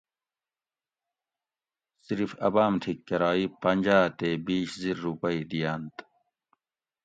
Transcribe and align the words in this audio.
صرف 2.07 2.31
اۤ 2.47 2.51
باۤم 2.53 2.73
تھی 2.81 2.93
کرائی 3.07 3.45
پنجاۤ 3.61 4.05
تے 4.17 4.29
بِیش 4.45 4.69
زِر 4.81 4.95
رُوپئی 5.05 5.39
دِئینت 5.49 5.95